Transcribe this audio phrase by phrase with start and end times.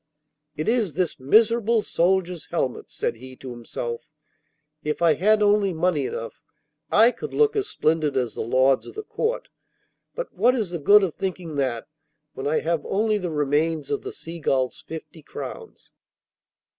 [0.55, 4.01] 'It is this miserable soldier's helmet,' said he to himself
[4.83, 6.41] 'If I had only money enough
[6.91, 9.47] I could look as splendid as the lords of the Court;
[10.15, 11.87] but what is the good of thinking of that
[12.33, 15.91] when I have only the remains of the Seagull's fifty crowns?